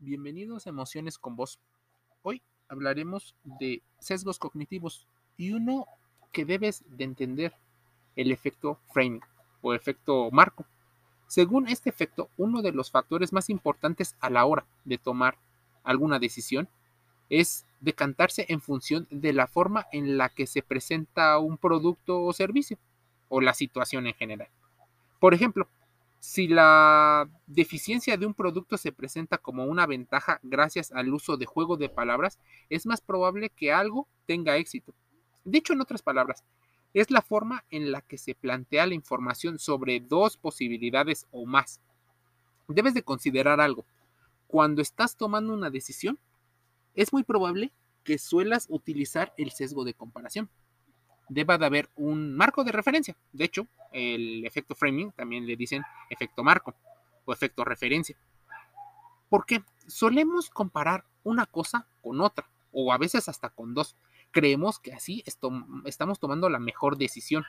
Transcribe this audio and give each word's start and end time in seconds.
Bienvenidos 0.00 0.64
a 0.64 0.70
Emociones 0.70 1.18
con 1.18 1.34
Vos. 1.34 1.58
Hoy 2.22 2.40
hablaremos 2.68 3.34
de 3.42 3.82
sesgos 3.98 4.38
cognitivos 4.38 5.08
y 5.36 5.50
uno 5.54 5.86
que 6.30 6.44
debes 6.44 6.84
de 6.86 7.02
entender, 7.02 7.52
el 8.14 8.30
efecto 8.30 8.78
framing 8.92 9.22
o 9.60 9.74
efecto 9.74 10.30
marco. 10.30 10.64
Según 11.26 11.66
este 11.66 11.90
efecto, 11.90 12.30
uno 12.36 12.62
de 12.62 12.70
los 12.70 12.92
factores 12.92 13.32
más 13.32 13.50
importantes 13.50 14.14
a 14.20 14.30
la 14.30 14.44
hora 14.44 14.66
de 14.84 14.98
tomar 14.98 15.36
alguna 15.82 16.20
decisión 16.20 16.68
es 17.28 17.66
decantarse 17.80 18.46
en 18.48 18.60
función 18.60 19.08
de 19.10 19.32
la 19.32 19.48
forma 19.48 19.88
en 19.90 20.16
la 20.16 20.28
que 20.28 20.46
se 20.46 20.62
presenta 20.62 21.36
un 21.38 21.58
producto 21.58 22.22
o 22.22 22.32
servicio 22.32 22.78
o 23.28 23.40
la 23.40 23.52
situación 23.52 24.06
en 24.06 24.14
general. 24.14 24.48
Por 25.18 25.34
ejemplo, 25.34 25.66
si 26.20 26.48
la 26.48 27.28
deficiencia 27.46 28.16
de 28.16 28.26
un 28.26 28.34
producto 28.34 28.76
se 28.76 28.92
presenta 28.92 29.38
como 29.38 29.64
una 29.64 29.86
ventaja 29.86 30.40
gracias 30.42 30.92
al 30.92 31.12
uso 31.12 31.36
de 31.36 31.46
juego 31.46 31.76
de 31.76 31.88
palabras, 31.88 32.38
es 32.70 32.86
más 32.86 33.00
probable 33.00 33.50
que 33.50 33.72
algo 33.72 34.08
tenga 34.26 34.56
éxito. 34.56 34.94
Dicho 35.44 35.72
en 35.72 35.80
otras 35.80 36.02
palabras, 36.02 36.44
es 36.94 37.10
la 37.10 37.22
forma 37.22 37.64
en 37.70 37.92
la 37.92 38.00
que 38.00 38.18
se 38.18 38.34
plantea 38.34 38.86
la 38.86 38.94
información 38.94 39.58
sobre 39.58 40.00
dos 40.00 40.36
posibilidades 40.36 41.26
o 41.30 41.46
más. 41.46 41.80
Debes 42.66 42.94
de 42.94 43.02
considerar 43.02 43.60
algo. 43.60 43.84
Cuando 44.46 44.82
estás 44.82 45.16
tomando 45.16 45.52
una 45.52 45.70
decisión, 45.70 46.18
es 46.94 47.12
muy 47.12 47.22
probable 47.22 47.72
que 48.02 48.18
suelas 48.18 48.66
utilizar 48.68 49.32
el 49.36 49.50
sesgo 49.50 49.84
de 49.84 49.94
comparación 49.94 50.48
deba 51.28 51.58
de 51.58 51.66
haber 51.66 51.88
un 51.96 52.34
marco 52.34 52.64
de 52.64 52.72
referencia. 52.72 53.16
De 53.32 53.44
hecho, 53.44 53.66
el 53.92 54.44
efecto 54.44 54.74
framing 54.74 55.12
también 55.12 55.46
le 55.46 55.56
dicen 55.56 55.82
efecto 56.10 56.42
marco 56.42 56.74
o 57.24 57.32
efecto 57.32 57.64
referencia. 57.64 58.16
Porque 59.28 59.62
solemos 59.86 60.50
comparar 60.50 61.04
una 61.24 61.46
cosa 61.46 61.86
con 62.02 62.20
otra 62.20 62.48
o 62.72 62.92
a 62.92 62.98
veces 62.98 63.28
hasta 63.28 63.50
con 63.50 63.74
dos. 63.74 63.96
Creemos 64.30 64.78
que 64.78 64.92
así 64.92 65.22
estamos 65.84 66.18
tomando 66.18 66.48
la 66.48 66.58
mejor 66.58 66.96
decisión. 66.96 67.44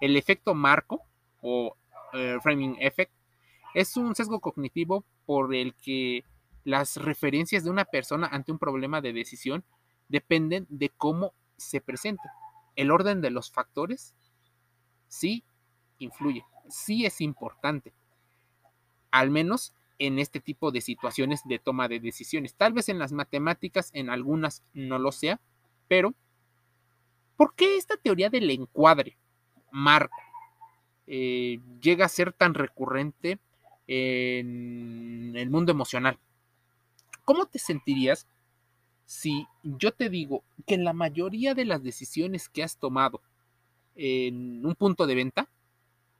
El 0.00 0.16
efecto 0.16 0.54
marco 0.54 1.02
o 1.40 1.76
eh, 2.12 2.38
framing 2.42 2.76
effect 2.80 3.12
es 3.74 3.96
un 3.96 4.14
sesgo 4.14 4.40
cognitivo 4.40 5.04
por 5.26 5.54
el 5.54 5.74
que 5.74 6.24
las 6.64 6.96
referencias 6.96 7.64
de 7.64 7.70
una 7.70 7.84
persona 7.84 8.26
ante 8.26 8.52
un 8.52 8.58
problema 8.58 9.00
de 9.00 9.12
decisión 9.12 9.64
dependen 10.08 10.66
de 10.68 10.90
cómo 10.90 11.34
se 11.56 11.80
presenta 11.80 12.32
el 12.76 12.90
orden 12.90 13.20
de 13.20 13.30
los 13.30 13.50
factores 13.50 14.14
sí 15.08 15.44
influye, 15.98 16.44
sí 16.68 17.06
es 17.06 17.20
importante, 17.20 17.92
al 19.10 19.30
menos 19.30 19.72
en 19.98 20.18
este 20.18 20.40
tipo 20.40 20.70
de 20.70 20.80
situaciones 20.80 21.42
de 21.44 21.58
toma 21.58 21.88
de 21.88 22.00
decisiones. 22.00 22.54
Tal 22.54 22.72
vez 22.72 22.88
en 22.88 22.98
las 22.98 23.12
matemáticas, 23.12 23.90
en 23.94 24.10
algunas 24.10 24.62
no 24.72 24.98
lo 24.98 25.12
sea, 25.12 25.40
pero 25.88 26.14
¿por 27.36 27.54
qué 27.54 27.76
esta 27.76 27.96
teoría 27.96 28.30
del 28.30 28.50
encuadre, 28.50 29.16
marco, 29.70 30.16
eh, 31.06 31.60
llega 31.80 32.04
a 32.04 32.10
ser 32.10 32.32
tan 32.32 32.54
recurrente 32.54 33.38
en 33.86 35.34
el 35.36 35.50
mundo 35.50 35.72
emocional? 35.72 36.18
¿Cómo 37.24 37.46
te 37.46 37.58
sentirías 37.58 38.26
si 39.04 39.46
yo 39.62 39.92
te 39.92 40.10
digo 40.10 40.44
que 40.66 40.76
la 40.76 40.92
mayoría 40.92 41.54
de 41.54 41.64
las 41.64 41.82
decisiones 41.82 42.48
que 42.48 42.62
has 42.62 42.76
tomado 42.78 43.22
en 43.96 44.64
un 44.64 44.74
punto 44.74 45.06
de 45.06 45.14
venta 45.14 45.47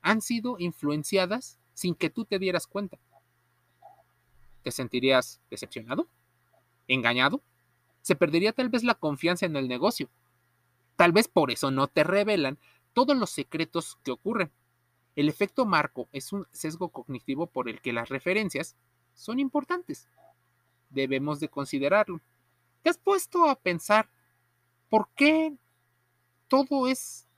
han 0.08 0.22
sido 0.22 0.56
influenciadas 0.58 1.58
sin 1.74 1.94
que 1.94 2.08
tú 2.08 2.24
te 2.24 2.38
dieras 2.38 2.66
cuenta. 2.66 2.98
¿Te 4.62 4.70
sentirías 4.70 5.42
decepcionado? 5.50 6.08
¿Engañado? 6.86 7.42
Se 8.00 8.16
perdería 8.16 8.54
tal 8.54 8.70
vez 8.70 8.84
la 8.84 8.94
confianza 8.94 9.44
en 9.44 9.54
el 9.54 9.68
negocio. 9.68 10.08
Tal 10.96 11.12
vez 11.12 11.28
por 11.28 11.50
eso 11.50 11.70
no 11.70 11.88
te 11.88 12.04
revelan 12.04 12.58
todos 12.94 13.18
los 13.18 13.28
secretos 13.28 13.98
que 14.02 14.10
ocurren. 14.10 14.50
El 15.14 15.28
efecto 15.28 15.66
marco 15.66 16.08
es 16.10 16.32
un 16.32 16.46
sesgo 16.52 16.88
cognitivo 16.88 17.46
por 17.46 17.68
el 17.68 17.82
que 17.82 17.92
las 17.92 18.08
referencias 18.08 18.76
son 19.12 19.38
importantes. 19.38 20.08
Debemos 20.88 21.38
de 21.38 21.50
considerarlo. 21.50 22.22
¿Te 22.82 22.88
has 22.88 22.96
puesto 22.96 23.46
a 23.46 23.56
pensar 23.56 24.08
por 24.88 25.10
qué 25.14 25.54
todo 26.48 26.88
es 26.88 27.28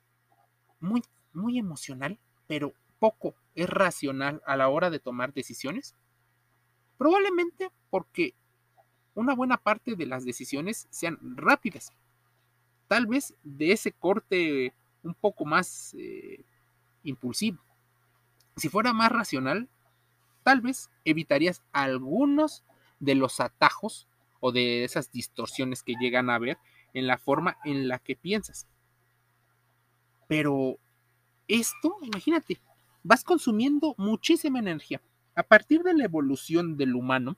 muy, 0.78 1.02
muy 1.32 1.58
emocional, 1.58 2.16
pero 2.50 2.74
poco 2.98 3.36
es 3.54 3.70
racional 3.70 4.42
a 4.44 4.56
la 4.56 4.68
hora 4.68 4.90
de 4.90 4.98
tomar 4.98 5.32
decisiones? 5.32 5.94
Probablemente 6.98 7.70
porque 7.90 8.34
una 9.14 9.36
buena 9.36 9.56
parte 9.56 9.94
de 9.94 10.04
las 10.04 10.24
decisiones 10.24 10.88
sean 10.90 11.16
rápidas. 11.36 11.92
Tal 12.88 13.06
vez 13.06 13.34
de 13.44 13.70
ese 13.70 13.92
corte 13.92 14.74
un 15.04 15.14
poco 15.14 15.44
más 15.44 15.94
eh, 15.96 16.44
impulsivo. 17.04 17.60
Si 18.56 18.68
fuera 18.68 18.92
más 18.92 19.12
racional, 19.12 19.68
tal 20.42 20.60
vez 20.60 20.90
evitarías 21.04 21.62
algunos 21.70 22.64
de 22.98 23.14
los 23.14 23.38
atajos 23.38 24.08
o 24.40 24.50
de 24.50 24.82
esas 24.82 25.12
distorsiones 25.12 25.84
que 25.84 25.94
llegan 26.00 26.28
a 26.30 26.38
ver 26.40 26.58
en 26.94 27.06
la 27.06 27.16
forma 27.16 27.58
en 27.64 27.86
la 27.86 28.00
que 28.00 28.16
piensas. 28.16 28.66
Pero 30.26 30.80
esto, 31.54 31.96
imagínate, 32.02 32.60
vas 33.02 33.24
consumiendo 33.24 33.94
muchísima 33.98 34.58
energía. 34.58 35.00
A 35.34 35.42
partir 35.42 35.82
de 35.82 35.94
la 35.94 36.04
evolución 36.04 36.76
del 36.76 36.94
humano, 36.94 37.36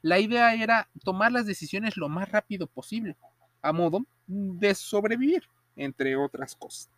la 0.00 0.18
idea 0.18 0.54
era 0.54 0.88
tomar 1.04 1.32
las 1.32 1.46
decisiones 1.46 1.96
lo 1.96 2.08
más 2.08 2.30
rápido 2.30 2.66
posible, 2.66 3.16
a 3.60 3.72
modo 3.72 4.04
de 4.26 4.74
sobrevivir, 4.74 5.44
entre 5.76 6.16
otras 6.16 6.56
cosas. 6.56 6.90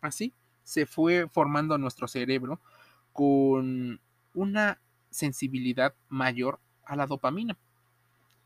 Así 0.00 0.32
se 0.62 0.84
fue 0.84 1.28
formando 1.28 1.78
nuestro 1.78 2.08
cerebro 2.08 2.60
con 3.12 4.00
una 4.34 4.80
sensibilidad 5.10 5.94
mayor 6.08 6.60
a 6.84 6.96
la 6.96 7.06
dopamina. 7.06 7.56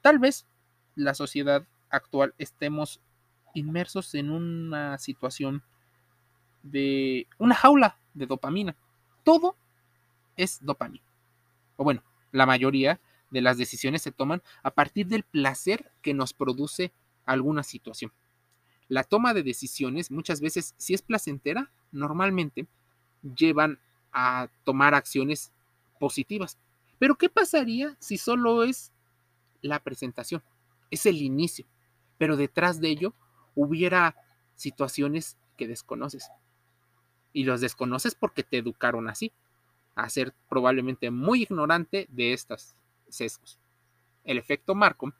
Tal 0.02 0.18
vez 0.18 0.46
la 0.94 1.14
sociedad 1.14 1.66
actual 1.88 2.34
estemos 2.38 3.00
inmersos 3.54 4.14
en 4.14 4.30
una 4.30 4.98
situación 4.98 5.62
de 6.62 7.26
una 7.38 7.54
jaula 7.54 7.96
de 8.14 8.26
dopamina. 8.26 8.76
Todo 9.24 9.56
es 10.36 10.58
dopamina. 10.62 11.04
O 11.76 11.84
bueno, 11.84 12.02
la 12.32 12.46
mayoría 12.46 13.00
de 13.30 13.40
las 13.40 13.58
decisiones 13.58 14.02
se 14.02 14.12
toman 14.12 14.42
a 14.62 14.70
partir 14.70 15.06
del 15.06 15.22
placer 15.22 15.90
que 16.02 16.14
nos 16.14 16.32
produce 16.32 16.92
alguna 17.24 17.62
situación. 17.62 18.12
La 18.88 19.04
toma 19.04 19.34
de 19.34 19.42
decisiones 19.42 20.10
muchas 20.10 20.40
veces, 20.40 20.74
si 20.76 20.94
es 20.94 21.02
placentera, 21.02 21.70
normalmente 21.92 22.66
llevan 23.36 23.78
a 24.12 24.48
tomar 24.64 24.94
acciones 24.94 25.52
positivas. 26.00 26.58
Pero 26.98 27.16
¿qué 27.16 27.28
pasaría 27.28 27.96
si 28.00 28.18
solo 28.18 28.64
es 28.64 28.92
la 29.62 29.78
presentación, 29.80 30.42
es 30.90 31.06
el 31.06 31.22
inicio, 31.22 31.66
pero 32.18 32.36
detrás 32.36 32.80
de 32.80 32.88
ello 32.88 33.14
hubiera 33.54 34.16
situaciones 34.56 35.36
que 35.56 35.68
desconoces. 35.68 36.30
Y 37.32 37.44
los 37.44 37.60
desconoces 37.60 38.14
porque 38.14 38.42
te 38.42 38.58
educaron 38.58 39.08
así, 39.08 39.32
a 39.94 40.08
ser 40.08 40.34
probablemente 40.48 41.10
muy 41.10 41.42
ignorante 41.42 42.06
de 42.10 42.32
estos 42.32 42.74
sesgos. 43.08 43.58
El 44.24 44.38
efecto 44.38 44.74
Marco 44.74 45.12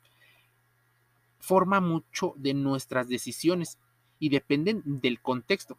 forma 1.39 1.79
mucho 1.79 2.33
de 2.37 2.53
nuestras 2.53 3.07
decisiones 3.07 3.77
y 4.19 4.29
dependen 4.29 4.81
del 4.85 5.19
contexto. 5.21 5.77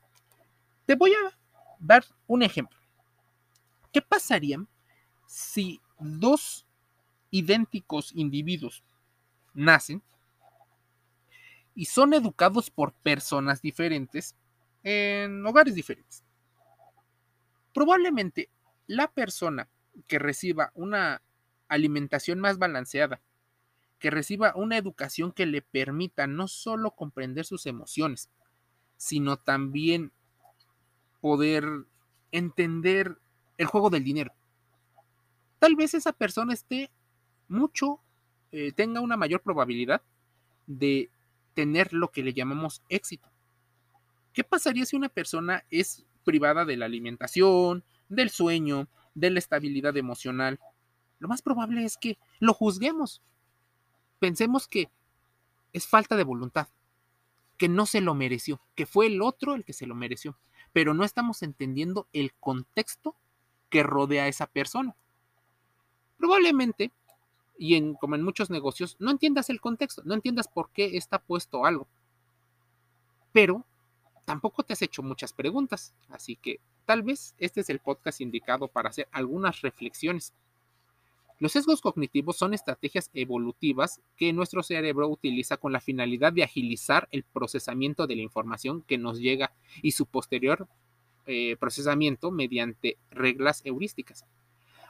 Te 0.87 0.97
voy 0.97 1.13
a 1.13 1.39
dar 1.79 2.05
un 2.27 2.43
ejemplo. 2.43 2.79
¿Qué 3.93 4.03
pasaría 4.03 4.65
si 5.27 5.81
dos 5.99 6.67
idénticos 7.31 8.13
individuos 8.15 8.83
nacen 9.55 10.03
y 11.75 11.87
son 11.87 12.13
educados 12.13 12.71
por 12.71 12.93
personas 12.93 13.63
diferentes 13.63 14.35
en 14.83 15.45
hogares 15.47 15.75
diferentes. 15.75 16.25
Probablemente 17.75 18.51
la 18.87 19.11
persona 19.11 19.69
que 20.07 20.19
reciba 20.19 20.73
una 20.75 21.23
alimentación 21.69 22.41
más 22.41 22.59
balanceada, 22.59 23.21
que 23.99 24.11
reciba 24.11 24.53
una 24.57 24.77
educación 24.77 25.33
que 25.33 25.47
le 25.47 25.63
permita 25.63 26.27
no 26.27 26.49
solo 26.49 26.91
comprender 26.91 27.45
sus 27.45 27.67
emociones, 27.67 28.29
sino 28.97 29.37
también 29.37 30.13
poder 31.21 31.65
entender 32.33 33.17
el 33.59 33.67
juego 33.67 33.91
del 33.91 34.05
dinero. 34.05 34.33
Tal 35.59 35.77
vez 35.77 35.95
esa 35.95 36.13
persona 36.13 36.53
esté 36.53 36.91
mucho, 37.49 38.01
eh, 38.51 38.73
tenga 38.73 39.01
una 39.01 39.17
mayor 39.17 39.41
probabilidad 39.41 40.03
de 40.67 41.11
tener 41.55 41.93
lo 41.93 42.11
que 42.11 42.23
le 42.23 42.35
llamamos 42.35 42.83
éxito. 42.89 43.32
¿Qué 44.33 44.45
pasaría 44.45 44.87
si 44.87 44.97
una 44.97 45.09
persona 45.09 45.65
es 45.71 46.05
privada 46.25 46.65
de 46.65 46.77
la 46.77 46.87
alimentación, 46.87 47.85
del 48.09 48.31
sueño, 48.31 48.89
de 49.15 49.31
la 49.31 49.39
estabilidad 49.39 49.97
emocional? 49.97 50.59
lo 51.23 51.29
más 51.29 51.41
probable 51.41 51.85
es 51.85 51.97
que 51.97 52.19
lo 52.41 52.53
juzguemos. 52.53 53.23
Pensemos 54.19 54.67
que 54.67 54.91
es 55.73 55.87
falta 55.87 56.17
de 56.17 56.25
voluntad, 56.25 56.67
que 57.57 57.69
no 57.69 57.87
se 57.87 58.01
lo 58.01 58.17
mereció, 58.17 58.61
que 58.75 58.87
fue 58.87 59.07
el 59.07 59.23
otro 59.23 59.55
el 59.55 59.65
que 59.65 59.73
se 59.73 59.87
lo 59.87 59.95
mereció, 59.95 60.37
pero 60.73 60.95
no 60.95 61.05
estamos 61.05 61.45
entendiendo 61.45 62.09
el 62.13 62.35
contexto 62.35 63.15
que 63.71 63.85
rodea 63.85 64.25
a 64.25 64.29
esa 64.29 64.49
persona. 64.49 64.97
Probablemente, 66.19 66.91
y 67.57 67.95
como 68.01 68.17
en 68.17 68.25
muchos 68.25 68.51
negocios, 68.51 68.97
no 68.99 69.13
entiendas 69.13 69.49
el 69.49 69.61
contexto, 69.61 70.03
no 70.05 70.15
entiendas 70.15 70.49
por 70.49 70.71
qué 70.71 70.97
está 70.97 71.21
puesto 71.21 71.65
algo. 71.65 71.87
Pero 73.31 73.65
tampoco 74.33 74.63
te 74.63 74.73
has 74.73 74.81
hecho 74.81 75.03
muchas 75.03 75.35
preguntas, 75.35 75.95
así 76.09 76.37
que 76.37 76.59
tal 76.87 77.03
vez 77.03 77.35
este 77.37 77.61
es 77.61 77.69
el 77.69 77.81
podcast 77.81 78.23
indicado 78.23 78.67
para 78.67 78.89
hacer 78.89 79.07
algunas 79.13 79.61
reflexiones. 79.61 80.33
Los 81.39 81.53
sesgos 81.53 81.83
cognitivos 81.83 82.39
son 82.39 82.55
estrategias 82.55 83.11
evolutivas 83.13 84.01
que 84.17 84.33
nuestro 84.33 84.63
cerebro 84.63 85.07
utiliza 85.07 85.59
con 85.59 85.71
la 85.71 85.83
finalidad 85.83 86.33
de 86.33 86.45
agilizar 86.45 87.09
el 87.13 87.25
procesamiento 87.25 88.07
de 88.07 88.17
la 88.17 88.23
información 88.23 88.81
que 88.81 88.97
nos 88.97 89.19
llega 89.19 89.53
y 89.83 89.91
su 89.91 90.07
posterior 90.07 90.67
eh, 91.27 91.57
procesamiento 91.59 92.31
mediante 92.31 92.97
reglas 93.11 93.61
heurísticas. 93.67 94.25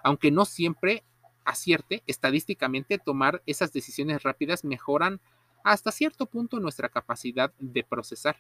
Aunque 0.04 0.30
no 0.30 0.44
siempre 0.44 1.02
acierte, 1.44 2.04
estadísticamente 2.06 2.98
tomar 2.98 3.42
esas 3.46 3.72
decisiones 3.72 4.22
rápidas 4.22 4.62
mejoran 4.62 5.20
hasta 5.64 5.90
cierto 5.90 6.26
punto 6.26 6.60
nuestra 6.60 6.88
capacidad 6.88 7.52
de 7.58 7.82
procesar. 7.82 8.36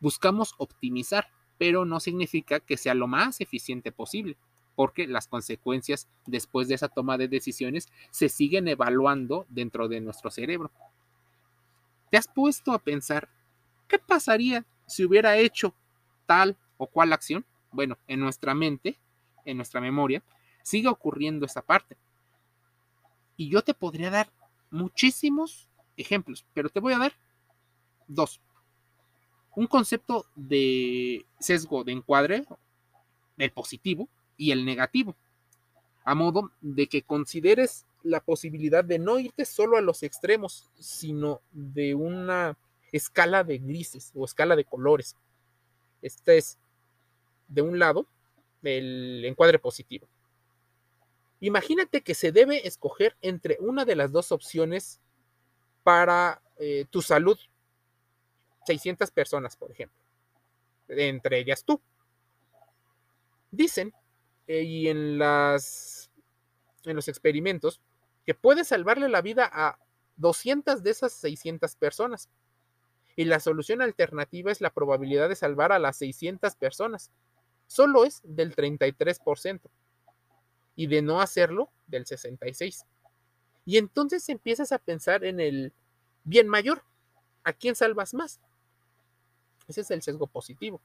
Buscamos 0.00 0.54
optimizar, 0.58 1.28
pero 1.58 1.84
no 1.84 2.00
significa 2.00 2.60
que 2.60 2.76
sea 2.76 2.94
lo 2.94 3.06
más 3.06 3.40
eficiente 3.40 3.92
posible, 3.92 4.36
porque 4.74 5.06
las 5.06 5.26
consecuencias 5.26 6.06
después 6.26 6.68
de 6.68 6.74
esa 6.74 6.88
toma 6.88 7.16
de 7.16 7.28
decisiones 7.28 7.88
se 8.10 8.28
siguen 8.28 8.68
evaluando 8.68 9.46
dentro 9.48 9.88
de 9.88 10.00
nuestro 10.00 10.30
cerebro. 10.30 10.70
¿Te 12.10 12.18
has 12.18 12.28
puesto 12.28 12.72
a 12.72 12.78
pensar 12.78 13.28
qué 13.88 13.98
pasaría 13.98 14.64
si 14.86 15.04
hubiera 15.04 15.36
hecho 15.36 15.74
tal 16.26 16.56
o 16.76 16.86
cual 16.86 17.12
acción? 17.12 17.44
Bueno, 17.72 17.98
en 18.06 18.20
nuestra 18.20 18.54
mente, 18.54 18.98
en 19.44 19.56
nuestra 19.56 19.80
memoria, 19.80 20.22
sigue 20.62 20.88
ocurriendo 20.88 21.46
esa 21.46 21.62
parte. 21.62 21.96
Y 23.36 23.50
yo 23.50 23.62
te 23.62 23.74
podría 23.74 24.10
dar 24.10 24.30
muchísimos 24.70 25.68
ejemplos, 25.96 26.44
pero 26.54 26.68
te 26.68 26.80
voy 26.80 26.92
a 26.92 26.98
dar 26.98 27.12
dos. 28.06 28.40
Un 29.56 29.66
concepto 29.66 30.26
de 30.36 31.24
sesgo 31.40 31.82
de 31.82 31.92
encuadre, 31.92 32.44
el 33.38 33.50
positivo 33.50 34.06
y 34.36 34.52
el 34.52 34.66
negativo, 34.66 35.16
a 36.04 36.14
modo 36.14 36.52
de 36.60 36.86
que 36.86 37.02
consideres 37.02 37.86
la 38.02 38.20
posibilidad 38.20 38.84
de 38.84 38.98
no 38.98 39.18
irte 39.18 39.46
solo 39.46 39.78
a 39.78 39.80
los 39.80 40.02
extremos, 40.02 40.70
sino 40.78 41.40
de 41.52 41.94
una 41.94 42.56
escala 42.92 43.44
de 43.44 43.58
grises 43.58 44.12
o 44.14 44.26
escala 44.26 44.56
de 44.56 44.64
colores. 44.64 45.16
Este 46.02 46.36
es, 46.36 46.58
de 47.48 47.62
un 47.62 47.78
lado, 47.78 48.06
el 48.62 49.24
encuadre 49.24 49.58
positivo. 49.58 50.06
Imagínate 51.40 52.02
que 52.02 52.14
se 52.14 52.30
debe 52.30 52.66
escoger 52.66 53.16
entre 53.22 53.56
una 53.60 53.86
de 53.86 53.96
las 53.96 54.12
dos 54.12 54.32
opciones 54.32 55.00
para 55.82 56.42
eh, 56.58 56.84
tu 56.90 57.00
salud. 57.00 57.38
600 58.66 59.10
personas, 59.10 59.56
por 59.56 59.70
ejemplo. 59.70 59.98
Entre 60.88 61.38
ellas 61.38 61.64
tú. 61.64 61.80
Dicen, 63.50 63.94
eh, 64.46 64.62
y 64.62 64.88
en, 64.88 65.18
las, 65.18 66.10
en 66.84 66.96
los 66.96 67.08
experimentos, 67.08 67.80
que 68.24 68.34
puedes 68.34 68.68
salvarle 68.68 69.08
la 69.08 69.22
vida 69.22 69.48
a 69.52 69.78
200 70.16 70.82
de 70.82 70.90
esas 70.90 71.12
600 71.12 71.76
personas. 71.76 72.28
Y 73.14 73.24
la 73.24 73.40
solución 73.40 73.80
alternativa 73.80 74.52
es 74.52 74.60
la 74.60 74.70
probabilidad 74.70 75.28
de 75.28 75.36
salvar 75.36 75.72
a 75.72 75.78
las 75.78 75.96
600 75.96 76.54
personas. 76.56 77.10
Solo 77.66 78.04
es 78.04 78.20
del 78.24 78.54
33% 78.54 79.60
y 80.76 80.86
de 80.86 81.02
no 81.02 81.20
hacerlo 81.20 81.70
del 81.86 82.06
66. 82.06 82.84
Y 83.64 83.78
entonces 83.78 84.28
empiezas 84.28 84.70
a 84.70 84.78
pensar 84.78 85.24
en 85.24 85.40
el 85.40 85.72
bien 86.24 86.48
mayor. 86.48 86.84
¿A 87.42 87.52
quién 87.52 87.74
salvas 87.74 88.12
más? 88.12 88.40
Ese 89.68 89.80
es 89.80 89.90
el 89.90 90.02
sesgo 90.02 90.26
positivo, 90.26 90.80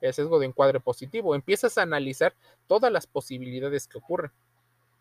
el 0.00 0.12
sesgo 0.12 0.38
de 0.38 0.46
encuadre 0.46 0.80
positivo. 0.80 1.34
Empiezas 1.34 1.78
a 1.78 1.82
analizar 1.82 2.34
todas 2.66 2.92
las 2.92 3.06
posibilidades 3.06 3.86
que 3.86 3.98
ocurren. 3.98 4.32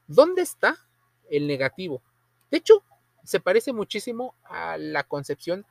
¿Dónde 0.08 0.42
está 0.42 0.78
el 1.30 1.48
negativo? 1.48 2.02
De 2.52 2.58
hecho, 2.58 2.84
se 3.24 3.40
parece 3.40 3.74
muchísimo 3.74 4.36
a 4.44 4.78
la 4.78 5.04
concepción 5.04 5.66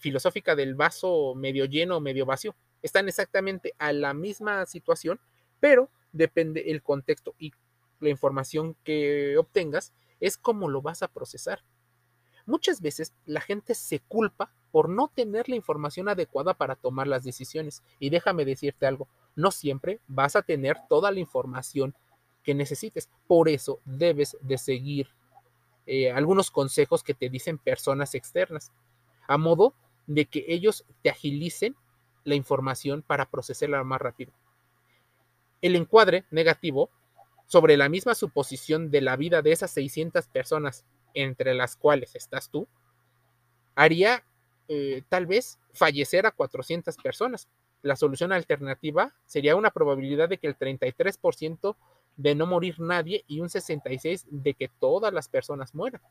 filosófica 0.00 0.56
del 0.56 0.74
vaso 0.74 1.34
medio 1.36 1.66
lleno 1.66 1.98
o 1.98 2.00
medio 2.00 2.26
vacío. 2.26 2.56
Están 2.82 3.08
exactamente 3.08 3.74
a 3.78 3.92
la 3.92 4.14
misma 4.14 4.66
situación, 4.66 5.20
pero 5.60 5.90
depende 6.12 6.70
el 6.70 6.82
contexto 6.82 7.34
y 7.38 7.52
la 8.00 8.08
información 8.08 8.76
que 8.84 9.36
obtengas 9.36 9.92
es 10.18 10.36
cómo 10.36 10.68
lo 10.68 10.82
vas 10.82 11.02
a 11.02 11.08
procesar. 11.08 11.62
Muchas 12.46 12.80
veces 12.80 13.12
la 13.26 13.40
gente 13.40 13.74
se 13.74 14.00
culpa 14.00 14.52
por 14.70 14.88
no 14.88 15.08
tener 15.08 15.48
la 15.48 15.56
información 15.56 16.08
adecuada 16.08 16.54
para 16.54 16.76
tomar 16.76 17.06
las 17.06 17.24
decisiones. 17.24 17.82
Y 17.98 18.10
déjame 18.10 18.44
decirte 18.44 18.86
algo, 18.86 19.08
no 19.36 19.50
siempre 19.50 20.00
vas 20.08 20.36
a 20.36 20.42
tener 20.42 20.76
toda 20.88 21.10
la 21.10 21.20
información 21.20 21.94
que 22.42 22.54
necesites. 22.54 23.08
Por 23.26 23.48
eso 23.48 23.80
debes 23.84 24.36
de 24.40 24.58
seguir 24.58 25.08
eh, 25.86 26.10
algunos 26.10 26.50
consejos 26.50 27.02
que 27.02 27.14
te 27.14 27.30
dicen 27.30 27.58
personas 27.58 28.14
externas, 28.14 28.72
a 29.26 29.38
modo 29.38 29.74
de 30.06 30.26
que 30.26 30.44
ellos 30.48 30.84
te 31.02 31.10
agilicen 31.10 31.76
la 32.24 32.34
información 32.34 33.02
para 33.02 33.30
procesarla 33.30 33.82
más 33.84 34.00
rápido. 34.00 34.32
El 35.60 35.76
encuadre 35.76 36.24
negativo 36.30 36.90
sobre 37.46 37.76
la 37.78 37.88
misma 37.88 38.14
suposición 38.14 38.90
de 38.90 39.00
la 39.00 39.16
vida 39.16 39.40
de 39.40 39.52
esas 39.52 39.70
600 39.70 40.28
personas, 40.28 40.84
entre 41.14 41.54
las 41.54 41.76
cuales 41.76 42.14
estás 42.14 42.50
tú, 42.50 42.68
haría 43.74 44.24
eh, 44.68 45.02
tal 45.08 45.26
vez 45.26 45.58
fallecer 45.72 46.26
a 46.26 46.30
400 46.30 46.96
personas. 46.96 47.48
La 47.82 47.96
solución 47.96 48.32
alternativa 48.32 49.14
sería 49.26 49.56
una 49.56 49.70
probabilidad 49.70 50.28
de 50.28 50.38
que 50.38 50.46
el 50.46 50.58
33% 50.58 51.76
de 52.16 52.34
no 52.34 52.46
morir 52.46 52.80
nadie 52.80 53.24
y 53.28 53.40
un 53.40 53.48
66% 53.48 54.24
de 54.28 54.54
que 54.54 54.68
todas 54.68 55.12
las 55.12 55.28
personas 55.28 55.74
mueran. 55.74 56.02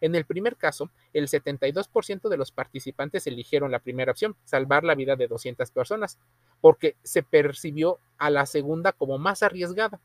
En 0.00 0.14
el 0.14 0.26
primer 0.26 0.56
caso, 0.56 0.90
el 1.12 1.28
72% 1.28 2.28
de 2.28 2.36
los 2.36 2.52
participantes 2.52 3.26
eligieron 3.26 3.70
la 3.70 3.78
primera 3.78 4.12
opción, 4.12 4.36
salvar 4.44 4.84
la 4.84 4.94
vida 4.94 5.16
de 5.16 5.26
200 5.26 5.70
personas, 5.70 6.18
porque 6.60 6.96
se 7.02 7.22
percibió 7.22 7.98
a 8.18 8.28
la 8.30 8.44
segunda 8.46 8.92
como 8.92 9.18
más 9.18 9.42
arriesgada. 9.42 10.00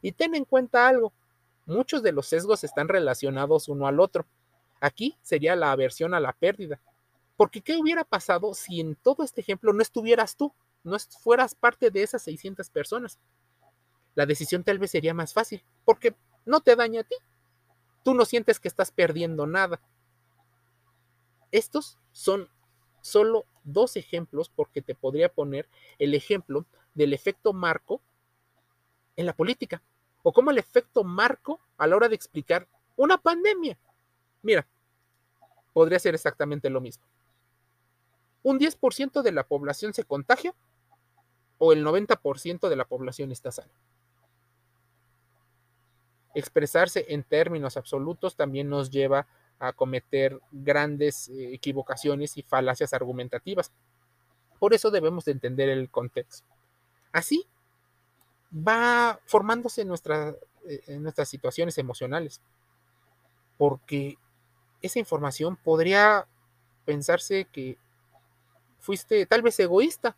Y 0.00 0.12
ten 0.12 0.34
en 0.34 0.44
cuenta 0.44 0.88
algo, 0.88 1.12
muchos 1.66 2.02
de 2.02 2.12
los 2.12 2.26
sesgos 2.26 2.62
están 2.64 2.88
relacionados 2.88 3.68
uno 3.68 3.86
al 3.88 4.00
otro. 4.00 4.26
Aquí 4.80 5.16
sería 5.22 5.56
la 5.56 5.72
aversión 5.72 6.14
a 6.14 6.20
la 6.20 6.32
pérdida. 6.32 6.80
Porque 7.42 7.60
¿qué 7.60 7.76
hubiera 7.76 8.04
pasado 8.04 8.54
si 8.54 8.78
en 8.78 8.94
todo 8.94 9.24
este 9.24 9.40
ejemplo 9.40 9.72
no 9.72 9.82
estuvieras 9.82 10.36
tú, 10.36 10.54
no 10.84 10.96
fueras 11.20 11.56
parte 11.56 11.90
de 11.90 12.04
esas 12.04 12.22
600 12.22 12.70
personas? 12.70 13.18
La 14.14 14.26
decisión 14.26 14.62
tal 14.62 14.78
vez 14.78 14.92
sería 14.92 15.12
más 15.12 15.32
fácil, 15.32 15.64
porque 15.84 16.14
no 16.44 16.60
te 16.60 16.76
daña 16.76 17.00
a 17.00 17.02
ti, 17.02 17.16
tú 18.04 18.14
no 18.14 18.26
sientes 18.26 18.60
que 18.60 18.68
estás 18.68 18.92
perdiendo 18.92 19.44
nada. 19.48 19.80
Estos 21.50 21.98
son 22.12 22.48
solo 23.00 23.44
dos 23.64 23.96
ejemplos 23.96 24.48
porque 24.48 24.80
te 24.80 24.94
podría 24.94 25.28
poner 25.28 25.68
el 25.98 26.14
ejemplo 26.14 26.64
del 26.94 27.12
efecto 27.12 27.52
marco 27.52 28.00
en 29.16 29.26
la 29.26 29.34
política 29.34 29.82
o 30.22 30.32
como 30.32 30.52
el 30.52 30.58
efecto 30.58 31.02
marco 31.02 31.58
a 31.76 31.88
la 31.88 31.96
hora 31.96 32.08
de 32.08 32.14
explicar 32.14 32.68
una 32.94 33.18
pandemia. 33.18 33.76
Mira, 34.42 34.64
podría 35.72 35.98
ser 35.98 36.14
exactamente 36.14 36.70
lo 36.70 36.80
mismo. 36.80 37.04
Un 38.42 38.58
10% 38.58 39.22
de 39.22 39.32
la 39.32 39.44
población 39.44 39.94
se 39.94 40.04
contagia 40.04 40.54
o 41.58 41.72
el 41.72 41.84
90% 41.84 42.68
de 42.68 42.76
la 42.76 42.84
población 42.84 43.30
está 43.30 43.52
sana. 43.52 43.72
Expresarse 46.34 47.06
en 47.08 47.22
términos 47.22 47.76
absolutos 47.76 48.36
también 48.36 48.68
nos 48.68 48.90
lleva 48.90 49.26
a 49.58 49.72
cometer 49.72 50.40
grandes 50.50 51.28
eh, 51.28 51.54
equivocaciones 51.54 52.36
y 52.36 52.42
falacias 52.42 52.92
argumentativas. 52.94 53.70
Por 54.58 54.74
eso 54.74 54.90
debemos 54.90 55.24
de 55.24 55.32
entender 55.32 55.68
el 55.68 55.88
contexto. 55.88 56.48
Así 57.12 57.46
va 58.52 59.20
formándose 59.26 59.82
eh, 59.82 60.80
en 60.86 61.02
nuestras 61.02 61.28
situaciones 61.28 61.78
emocionales, 61.78 62.40
porque 63.56 64.18
esa 64.80 64.98
información 64.98 65.56
podría 65.56 66.26
pensarse 66.84 67.44
que 67.44 67.78
fuiste 68.82 69.24
tal 69.24 69.40
vez 69.40 69.58
egoísta. 69.58 70.14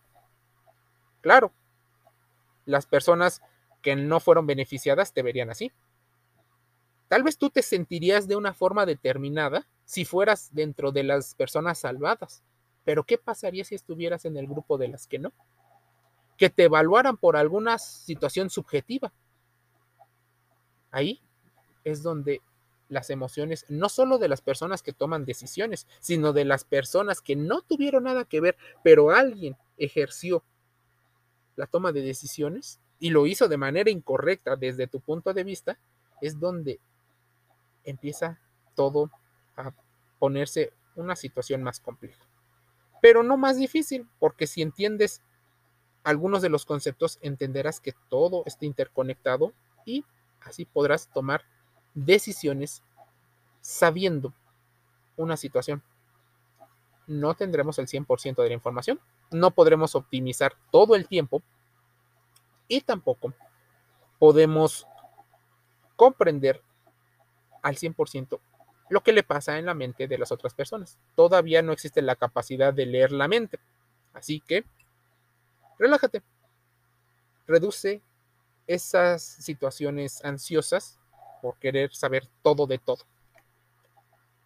Claro, 1.21 1.52
las 2.66 2.87
personas 2.87 3.40
que 3.80 3.94
no 3.94 4.18
fueron 4.18 4.47
beneficiadas 4.47 5.12
te 5.12 5.23
verían 5.23 5.50
así 5.50 5.71
Tal 7.09 7.23
vez 7.23 7.38
tú 7.38 7.50
te 7.50 7.62
sentirías 7.62 8.26
de 8.26 8.37
una 8.37 8.54
forma 8.54 8.87
determinada 8.87 9.66
si 9.85 10.04
fueras 10.04 10.52
dentro 10.52 10.90
de 10.90 11.04
las 11.04 11.35
personas 11.35 11.78
salvadas, 11.78 12.42
pero 12.85 13.04
¿qué 13.04 13.18
pasaría 13.18 13.64
si 13.64 13.75
estuvieras 13.75 14.25
en 14.25 14.37
el 14.37 14.47
grupo 14.47 14.78
de 14.78 14.88
las 14.88 15.06
que 15.06 15.18
no? 15.18 15.33
Que 16.37 16.50
te 16.50 16.64
evaluaran 16.64 17.16
por 17.16 17.37
alguna 17.37 17.78
situación 17.78 18.50
subjetiva. 18.50 19.12
Ahí 20.90 21.21
es 21.85 22.02
donde 22.02 22.40
las 22.88 23.11
emociones, 23.11 23.64
no 23.69 23.88
solo 23.88 24.19
de 24.19 24.29
las 24.29 24.41
personas 24.41 24.83
que 24.83 24.93
toman 24.93 25.25
decisiones, 25.25 25.87
sino 26.00 26.33
de 26.33 26.45
las 26.45 26.64
personas 26.64 27.21
que 27.21 27.37
no 27.37 27.62
tuvieron 27.62 28.05
nada 28.05 28.25
que 28.25 28.41
ver, 28.41 28.57
pero 28.83 29.11
alguien 29.11 29.57
ejerció 29.76 30.45
la 31.57 31.67
toma 31.67 31.93
de 31.93 32.03
decisiones 32.03 32.81
y 32.99 33.11
lo 33.11 33.26
hizo 33.26 33.49
de 33.49 33.57
manera 33.57 33.91
incorrecta 33.91 34.57
desde 34.57 34.87
tu 34.87 35.00
punto 35.00 35.33
de 35.33 35.45
vista, 35.45 35.79
es 36.21 36.38
donde 36.38 36.81
empieza 37.85 38.41
todo 38.75 39.11
a 39.57 39.73
ponerse 40.19 40.73
una 40.97 41.17
situación 41.17 41.62
más 41.62 41.81
compleja. 41.81 42.25
Pero 43.03 43.23
no 43.23 43.37
más 43.37 43.59
difícil, 43.59 44.09
porque 44.19 44.47
si 44.47 44.62
entiendes 44.62 45.23
algunos 46.03 46.43
de 46.43 46.49
los 46.49 46.64
conceptos, 46.64 47.19
entenderás 47.23 47.81
que 47.81 47.95
todo 48.09 48.43
está 48.47 48.67
interconectado 48.67 49.53
y 49.85 50.05
así 50.41 50.64
podrás 50.64 51.09
tomar 51.09 51.45
decisiones 51.95 52.83
sabiendo 53.61 54.33
una 55.17 55.37
situación. 55.37 55.83
No 57.07 57.35
tendremos 57.35 57.79
el 57.79 57.87
100% 57.87 58.43
de 58.43 58.49
la 58.49 58.55
información, 58.55 59.01
no 59.31 59.51
podremos 59.51 59.95
optimizar 59.95 60.55
todo 60.71 60.95
el 60.95 61.07
tiempo 61.07 61.43
y 62.69 62.81
tampoco 62.81 63.33
podemos 64.19 64.87
comprender 65.97 66.63
al 67.63 67.77
100% 67.77 68.41
lo 68.89 69.03
que 69.03 69.13
le 69.13 69.23
pasa 69.23 69.59
en 69.59 69.67
la 69.67 69.75
mente 69.75 70.07
de 70.07 70.19
las 70.19 70.33
otras 70.33 70.55
personas. 70.55 70.99
Todavía 71.15 71.63
no 71.63 71.73
existe 71.73 72.03
la 72.03 72.17
capacidad 72.17 72.73
de 72.73 72.87
leer 72.87 73.13
la 73.13 73.29
mente. 73.29 73.59
Así 74.13 74.41
que, 74.41 74.65
relájate. 75.79 76.23
Reduce 77.47 78.03
esas 78.67 79.23
situaciones 79.23 80.25
ansiosas 80.25 80.99
por 81.45 81.59
querer 81.59 81.95
saber 81.95 82.27
todo 82.41 82.67
de 82.67 82.79
todo. 82.79 83.05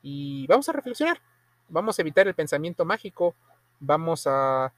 Y 0.02 0.48
vamos 0.48 0.68
a 0.68 0.72
reflexionar. 0.72 1.20
Vamos 1.68 1.96
a 1.96 2.02
evitar 2.02 2.26
el 2.26 2.34
pensamiento 2.34 2.84
mágico. 2.84 3.36
Vamos 3.78 4.26
a 4.26 4.72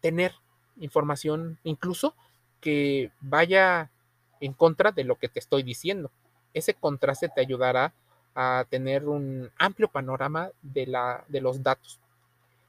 tener 0.00 0.32
información 0.78 1.58
incluso 1.64 2.14
que 2.60 3.10
vaya 3.20 3.90
en 4.38 4.52
contra 4.52 4.92
de 4.92 5.02
lo 5.02 5.16
que 5.16 5.28
te 5.28 5.40
estoy 5.40 5.64
diciendo. 5.64 6.12
Ese 6.54 6.74
contraste 6.74 7.28
te 7.28 7.40
ayudará 7.40 7.92
a 8.36 8.64
tener 8.70 9.08
un 9.08 9.50
amplio 9.58 9.88
panorama 9.88 10.52
de, 10.62 10.86
la, 10.86 11.24
de 11.26 11.40
los 11.40 11.60
datos. 11.60 11.98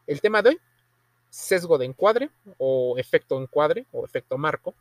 El 0.08 0.20
tema 0.20 0.42
de 0.42 0.50
hoy, 0.50 0.60
sesgo 1.30 1.78
de 1.78 1.86
encuadre 1.86 2.32
o 2.58 2.98
efecto 2.98 3.40
encuadre 3.40 3.86
o 3.92 4.04
efecto 4.04 4.36
marco. 4.40 4.74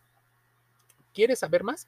¿Quieres 1.13 1.41
saber 1.41 1.63
más? 1.63 1.87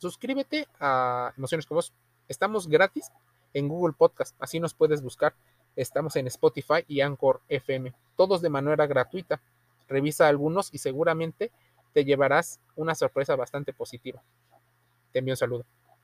Suscríbete 0.00 0.66
a 0.80 1.34
Emociones 1.36 1.66
con. 1.66 1.78
Estamos 2.26 2.68
gratis 2.68 3.12
en 3.52 3.68
Google 3.68 3.92
Podcast, 3.92 4.34
así 4.40 4.58
nos 4.58 4.72
puedes 4.72 5.02
buscar. 5.02 5.34
Estamos 5.76 6.16
en 6.16 6.26
Spotify 6.26 6.86
y 6.88 7.02
Anchor 7.02 7.42
FM, 7.50 7.92
todos 8.16 8.40
de 8.40 8.48
manera 8.48 8.86
gratuita. 8.86 9.42
Revisa 9.88 10.26
algunos 10.26 10.72
y 10.72 10.78
seguramente 10.78 11.52
te 11.92 12.06
llevarás 12.06 12.60
una 12.76 12.94
sorpresa 12.94 13.36
bastante 13.36 13.74
positiva. 13.74 14.22
Te 15.12 15.18
envío 15.18 15.34
un 15.34 15.36
saludo. 15.36 15.66